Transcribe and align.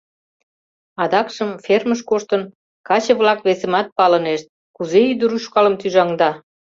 Адакшым 1.03 1.49
фермыш 1.65 2.01
коштын, 2.09 2.41
каче-влак 2.87 3.39
весымат 3.47 3.87
палынешт: 3.97 4.47
кузе 4.75 4.99
ӱдыр 5.11 5.31
ушкалым 5.37 5.75
тӱжаҥда? 5.81 6.31